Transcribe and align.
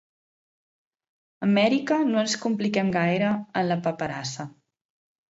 Amèrica 1.47 1.99
no 2.07 2.17
ens 2.21 2.33
compliquem 2.45 2.89
gaire 2.95 3.29
en 3.61 3.69
la 3.73 3.77
paperassa. 3.89 4.47